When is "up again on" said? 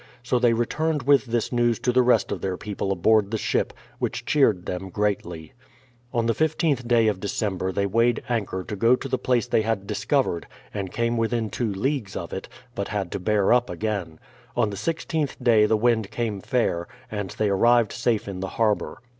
13.53-14.71